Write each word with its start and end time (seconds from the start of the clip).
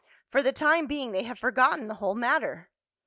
For 0.31 0.41
the 0.41 0.51
time 0.51 0.87
being 0.87 1.11
they 1.11 1.21
have 1.25 1.37
forgotten 1.37 1.87
the 1.87 1.93
whole 1.93 2.15
matter. 2.15 2.71